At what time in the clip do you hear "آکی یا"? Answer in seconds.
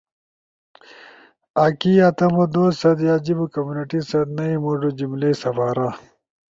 1.63-2.07